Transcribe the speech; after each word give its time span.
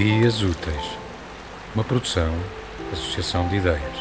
Dias 0.00 0.42
Úteis, 0.42 0.96
uma 1.74 1.84
produção, 1.84 2.32
associação 2.90 3.46
de 3.48 3.56
ideias. 3.56 3.98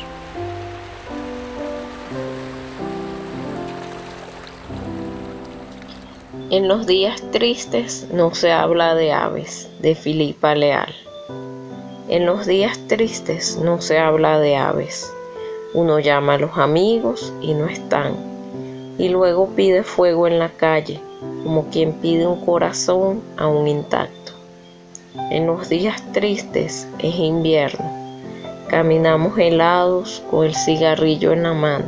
En 6.49 6.69
los 6.69 6.85
días 6.85 7.19
tristes 7.33 8.07
no 8.13 8.33
se 8.33 8.49
habla 8.49 8.95
de 8.95 9.11
aves, 9.11 9.69
de 9.81 9.93
Filipa 9.93 10.55
Leal. 10.55 10.87
En 12.07 12.25
los 12.25 12.45
días 12.45 12.79
tristes 12.87 13.57
no 13.57 13.81
se 13.81 13.97
habla 13.97 14.39
de 14.39 14.55
aves. 14.55 15.13
Uno 15.73 15.99
llama 15.99 16.35
a 16.35 16.37
los 16.37 16.57
amigos 16.57 17.33
y 17.41 17.53
no 17.53 17.67
están. 17.67 18.15
Y 18.97 19.09
luego 19.09 19.49
pide 19.49 19.83
fuego 19.83 20.27
en 20.27 20.39
la 20.39 20.47
calle, 20.47 21.01
como 21.43 21.69
quien 21.69 21.91
pide 21.91 22.25
un 22.25 22.45
corazón 22.45 23.21
aún 23.35 23.67
intacto. 23.67 24.18
En 25.15 25.47
los 25.47 25.69
días 25.69 26.03
tristes 26.11 26.87
es 26.99 27.15
invierno. 27.15 27.91
Caminamos 28.67 29.39
helados 29.39 30.21
con 30.29 30.45
el 30.45 30.53
cigarrillo 30.53 31.33
en 31.33 31.41
la 31.41 31.53
mano. 31.53 31.85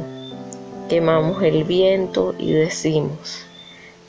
Quemamos 0.90 1.44
el 1.44 1.64
viento 1.64 2.34
y 2.40 2.52
decimos, 2.52 3.46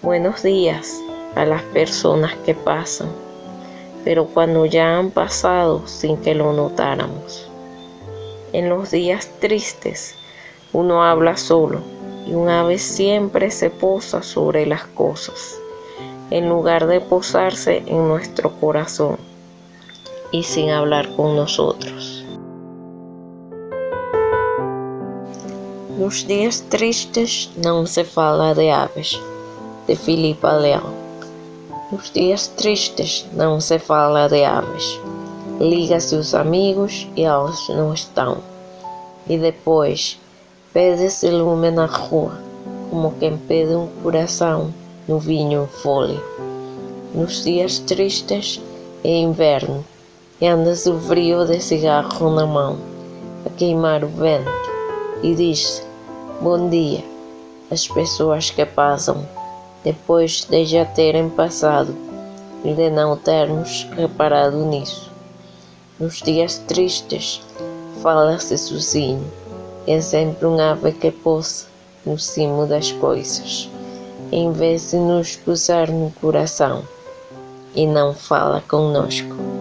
buenos 0.01 0.43
días 0.43 0.99
a 1.35 1.45
las 1.45 1.61
personas 1.61 2.35
que 2.47 2.55
pasan, 2.55 3.11
pero 4.03 4.25
cuando 4.25 4.65
ya 4.65 4.97
han 4.99 5.11
pasado 5.11 5.87
sin 5.87 6.17
que 6.17 6.35
lo 6.35 6.55
notáramos. 6.55 7.51
En 8.55 8.71
los 8.71 8.91
días 8.93 9.29
tristes 9.41 10.15
uno 10.73 11.05
habla 11.05 11.37
solo 11.37 11.81
y 12.27 12.33
un 12.33 12.49
ave 12.49 12.79
siempre 12.79 13.51
se 13.51 13.69
posa 13.69 14.23
sobre 14.23 14.65
las 14.65 14.85
cosas, 14.87 15.59
en 16.33 16.49
lugar 16.49 16.87
de 16.87 16.99
posarse 16.99 17.83
en 17.87 18.09
nuestro 18.09 18.51
corazón 18.59 19.19
y 20.31 20.43
sin 20.43 20.71
hablar 20.71 21.15
con 21.15 21.37
nosotros. 21.37 22.25
Nos 25.99 26.27
dias 26.27 26.65
tristes 26.71 27.51
não 27.63 27.85
se 27.85 28.03
fala 28.03 28.55
de 28.55 28.71
aves, 28.71 29.21
de 29.87 29.95
Filipa 29.95 30.53
Leão. 30.53 30.95
Nos 31.93 32.11
dias 32.11 32.49
tristes 32.49 33.27
não 33.35 33.61
se 33.61 33.79
fala 33.79 34.27
de 34.27 34.43
aves. 34.43 34.99
Liga-se 35.61 36.17
os 36.17 36.35
amigos 36.35 37.07
e 37.15 37.25
eles 37.25 37.69
não 37.69 37.93
estão. 37.93 38.39
E 39.29 39.37
depois 39.37 40.19
pede-se 40.73 41.29
lume 41.29 41.71
na 41.71 41.85
rua, 41.85 42.41
como 42.89 43.13
quem 43.21 43.37
pede 43.37 43.75
um 43.75 43.87
coração 44.03 44.73
no 45.09 45.19
vinho 45.19 45.67
folha. 45.67 46.21
Nos 47.15 47.45
dias 47.45 47.81
tristes 47.81 48.61
é 49.05 49.17
inverno 49.17 49.85
e 50.41 50.47
anda-se 50.47 50.89
o 50.89 50.99
frio 50.99 51.45
de 51.45 51.61
cigarro 51.61 52.31
na 52.31 52.47
mão, 52.47 52.79
a 53.45 53.51
queimar 53.51 54.05
o 54.05 54.09
vento, 54.09 54.51
e 55.23 55.35
diz-se 55.35 55.83
bom 56.41 56.69
dia 56.69 57.05
às 57.71 57.87
pessoas 57.89 58.51
que 58.51 58.65
passam 58.65 59.27
depois 59.85 60.45
de 60.49 60.65
já 60.65 60.85
terem 60.85 61.29
passado 61.31 61.95
e 62.65 62.73
de 62.73 62.91
não 62.91 63.17
termos 63.17 63.89
reparado 63.97 64.65
nisso. 64.65 65.11
Nos 65.99 66.23
dias 66.23 66.59
tristes, 66.59 67.41
fala-se 68.03 68.57
sozinho, 68.57 69.25
é 69.87 70.01
sempre 70.01 70.47
um 70.47 70.61
ave 70.61 70.93
que 70.93 71.11
possa 71.11 71.67
no 72.05 72.19
cimo 72.19 72.67
das 72.67 72.93
coisas, 72.93 73.69
em 74.33 74.51
vez 74.51 74.91
de 74.91 74.97
nos 74.97 75.37
pusar 75.37 75.89
no 75.89 76.11
coração, 76.13 76.83
e 77.75 77.87
não 77.87 78.15
fala 78.15 78.63
conosco. 78.63 79.52